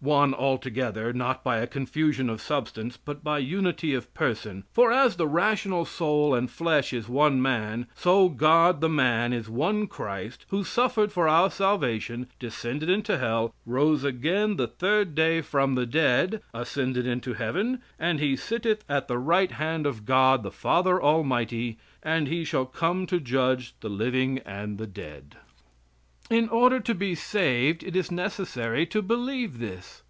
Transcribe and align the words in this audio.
"One 0.00 0.32
altogether, 0.32 1.12
not 1.12 1.42
by 1.42 1.58
a 1.58 1.66
confusion 1.66 2.30
of 2.30 2.40
substance, 2.40 2.96
but 2.96 3.24
by 3.24 3.40
unity 3.40 3.94
of 3.94 4.14
person, 4.14 4.62
for 4.72 4.92
as 4.92 5.16
the 5.16 5.26
rational 5.26 5.84
soul 5.84 6.36
and 6.36 6.48
flesh 6.48 6.92
is 6.92 7.08
one 7.08 7.42
man, 7.42 7.88
so 7.96 8.28
God 8.28 8.80
the 8.80 8.88
man, 8.88 9.32
is 9.32 9.50
one 9.50 9.88
Christ, 9.88 10.46
who 10.50 10.62
suffered 10.62 11.10
for 11.10 11.26
our 11.28 11.50
salvation, 11.50 12.28
descended 12.38 12.88
into 12.88 13.18
hell, 13.18 13.52
rose 13.66 14.04
again 14.04 14.54
the 14.54 14.68
third 14.68 15.16
day 15.16 15.40
from 15.40 15.74
the 15.74 15.84
dead, 15.86 16.42
ascended 16.54 17.04
into 17.04 17.34
heaven, 17.34 17.82
and 17.98 18.20
He 18.20 18.36
sitteth 18.36 18.84
at 18.88 19.08
the 19.08 19.18
right 19.18 19.50
hand 19.50 19.84
of 19.84 20.04
God, 20.06 20.44
the 20.44 20.52
Father 20.52 21.02
Almighty, 21.02 21.76
and 22.04 22.28
He 22.28 22.44
shall 22.44 22.66
come 22.66 23.04
to 23.08 23.18
judge 23.18 23.74
the 23.80 23.90
living 23.90 24.38
and 24.46 24.78
the 24.78 24.86
dead." 24.86 25.36
In 26.30 26.46
order 26.50 26.78
to 26.78 26.94
be 26.94 27.14
saved 27.14 27.82
it 27.82 27.96
is 27.96 28.10
necessary 28.10 28.84
to 28.88 29.00
believe 29.00 29.58
this. 29.60 30.02